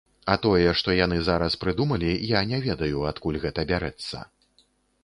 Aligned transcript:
А 0.35 0.35
тое, 0.45 0.71
што 0.79 0.95
яны 0.99 1.19
зараз 1.27 1.59
прыдумалі, 1.65 2.09
я 2.33 2.41
не 2.53 2.63
ведаю, 2.67 3.07
адкуль 3.13 3.39
гэта 3.47 3.69
бярэцца. 3.75 4.29